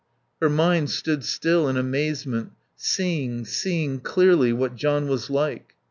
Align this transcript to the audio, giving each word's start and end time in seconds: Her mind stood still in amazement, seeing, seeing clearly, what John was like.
Her 0.41 0.49
mind 0.49 0.89
stood 0.89 1.23
still 1.23 1.69
in 1.69 1.77
amazement, 1.77 2.53
seeing, 2.75 3.45
seeing 3.45 3.99
clearly, 3.99 4.51
what 4.51 4.73
John 4.75 5.07
was 5.07 5.29
like. 5.29 5.75